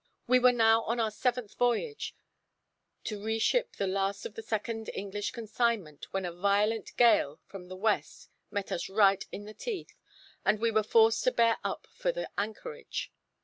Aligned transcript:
We 0.25 0.39
were 0.39 0.51
now 0.51 0.81
on 0.85 0.99
our 0.99 1.11
seventh 1.11 1.53
voyage, 1.53 2.15
to 3.03 3.21
reship 3.23 3.73
the 3.75 3.85
last 3.85 4.25
of 4.25 4.33
the 4.33 4.41
second 4.41 4.89
English 4.95 5.29
consignment, 5.29 6.11
when 6.11 6.25
a 6.25 6.31
violent 6.31 6.97
gale 6.97 7.39
from 7.45 7.67
the 7.67 7.75
west 7.75 8.27
met 8.49 8.71
us 8.71 8.89
right 8.89 9.23
in 9.31 9.45
the 9.45 9.53
teeth, 9.53 9.93
and 10.43 10.57
we 10.59 10.71
were 10.71 10.81
forced 10.81 11.23
to 11.25 11.31
bear 11.31 11.59
up 11.63 11.85
for 11.93 12.11
the 12.11 12.27
anchorage. 12.35 13.11